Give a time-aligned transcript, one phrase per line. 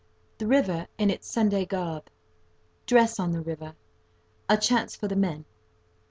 [0.39, 5.45] The river in its Sunday garb.—Dress on the river.—A chance for the men.